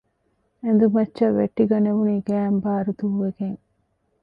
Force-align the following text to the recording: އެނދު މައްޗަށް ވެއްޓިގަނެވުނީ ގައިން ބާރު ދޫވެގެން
އެނދު 0.61 0.85
މައްޗަށް 0.95 1.37
ވެއްޓިގަނެވުނީ 1.39 2.15
ގައިން 2.27 2.59
ބާރު 2.63 2.91
ދޫވެގެން 2.99 3.59